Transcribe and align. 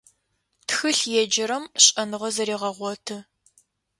Тхылъ 0.67 1.05
еджэрэм 1.21 1.65
шӀэныгъэ 1.83 2.29
зэрегъэгъоты. 2.35 3.17